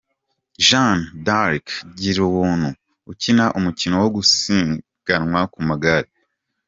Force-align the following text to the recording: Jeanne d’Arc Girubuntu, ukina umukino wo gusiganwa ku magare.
Jeanne 0.67 1.03
d’Arc 1.25 1.65
Girubuntu, 2.01 2.69
ukina 3.11 3.45
umukino 3.57 3.95
wo 4.03 4.09
gusiganwa 4.15 5.41
ku 5.53 5.59
magare. 5.69 6.09